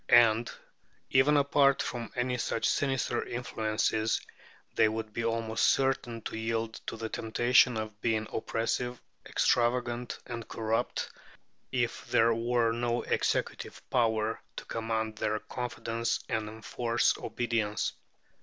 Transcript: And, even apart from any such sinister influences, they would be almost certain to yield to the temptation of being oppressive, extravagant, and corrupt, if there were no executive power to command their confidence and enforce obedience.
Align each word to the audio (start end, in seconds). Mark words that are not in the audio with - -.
And, 0.09 0.49
even 1.11 1.37
apart 1.37 1.83
from 1.83 2.11
any 2.15 2.35
such 2.39 2.67
sinister 2.67 3.23
influences, 3.23 4.19
they 4.73 4.89
would 4.89 5.13
be 5.13 5.23
almost 5.23 5.65
certain 5.67 6.21
to 6.23 6.35
yield 6.35 6.73
to 6.87 6.97
the 6.97 7.07
temptation 7.07 7.77
of 7.77 8.01
being 8.01 8.25
oppressive, 8.33 8.99
extravagant, 9.27 10.17
and 10.25 10.47
corrupt, 10.47 11.11
if 11.71 12.07
there 12.07 12.33
were 12.33 12.71
no 12.71 13.03
executive 13.03 13.87
power 13.91 14.41
to 14.55 14.65
command 14.65 15.17
their 15.17 15.37
confidence 15.37 16.19
and 16.27 16.49
enforce 16.49 17.15
obedience. 17.19 17.93